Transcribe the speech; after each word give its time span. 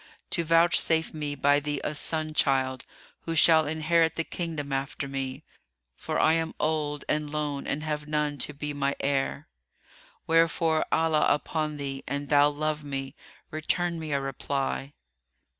to 0.31 0.43
vouchsafe 0.43 1.13
me 1.13 1.35
by 1.35 1.59
thee 1.59 1.79
a 1.83 1.93
son 1.93 2.33
child, 2.33 2.87
who 3.25 3.35
shall 3.35 3.67
inherit 3.67 4.15
the 4.15 4.23
kingdom 4.23 4.73
after 4.73 5.07
me; 5.07 5.43
for 5.95 6.19
I 6.19 6.33
am 6.33 6.55
old 6.59 7.05
and 7.07 7.29
lone 7.29 7.67
and 7.67 7.83
have 7.83 8.07
none 8.07 8.39
to 8.39 8.51
be 8.51 8.73
my 8.73 8.95
heir. 8.99 9.47
Wherefore, 10.25 10.87
Allah 10.91 11.27
upon 11.29 11.77
thee, 11.77 12.03
an 12.07 12.25
thou 12.25 12.49
love 12.49 12.83
me, 12.83 13.13
return 13.51 13.99
me 13.99 14.11
a 14.11 14.19
reply." 14.19 14.93